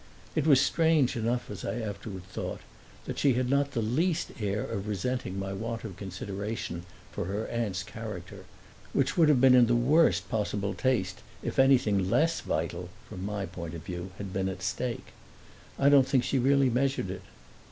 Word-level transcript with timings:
It 0.33 0.47
was 0.47 0.59
strange 0.59 1.15
enough, 1.15 1.51
as 1.51 1.63
I 1.63 1.75
afterward 1.79 2.23
thought, 2.23 2.61
that 3.05 3.19
she 3.19 3.33
had 3.33 3.51
not 3.51 3.73
the 3.73 3.83
least 3.83 4.31
air 4.39 4.63
of 4.63 4.87
resenting 4.87 5.37
my 5.37 5.53
want 5.53 5.83
of 5.83 5.95
consideration 5.95 6.85
for 7.11 7.25
her 7.25 7.47
aunt's 7.49 7.83
character, 7.83 8.45
which 8.93 9.15
would 9.15 9.29
have 9.29 9.39
been 9.39 9.53
in 9.53 9.67
the 9.67 9.75
worst 9.75 10.27
possible 10.27 10.73
taste 10.73 11.19
if 11.43 11.59
anything 11.59 12.09
less 12.09 12.41
vital 12.41 12.89
(from 13.07 13.23
my 13.23 13.45
point 13.45 13.75
of 13.75 13.83
view) 13.85 14.09
had 14.17 14.33
been 14.33 14.49
at 14.49 14.63
stake. 14.63 15.09
I 15.77 15.87
don't 15.87 16.07
think 16.07 16.23
she 16.23 16.39
really 16.39 16.71
measured 16.71 17.11
it. 17.11 17.21